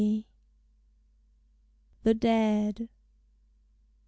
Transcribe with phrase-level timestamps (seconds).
[2.03, 2.89] THE DEAD.